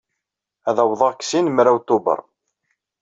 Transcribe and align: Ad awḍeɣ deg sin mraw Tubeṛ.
Ad 0.69 0.77
awḍeɣ 0.83 1.09
deg 1.13 1.21
sin 1.29 1.47
mraw 1.51 1.77
Tubeṛ. 1.81 2.19